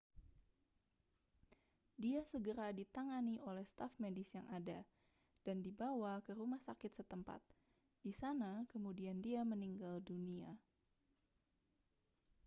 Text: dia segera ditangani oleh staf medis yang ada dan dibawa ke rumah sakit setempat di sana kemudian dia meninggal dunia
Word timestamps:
dia 2.03 2.21
segera 2.31 2.67
ditangani 2.79 3.35
oleh 3.49 3.61
staf 3.71 3.93
medis 4.03 4.29
yang 4.37 4.47
ada 4.57 4.79
dan 5.45 5.57
dibawa 5.65 6.13
ke 6.25 6.31
rumah 6.39 6.57
sakit 6.67 6.89
setempat 6.97 7.37
di 8.05 8.09
sana 8.21 8.51
kemudian 8.73 9.17
dia 9.25 9.41
meninggal 9.51 9.95
dunia 10.09 10.51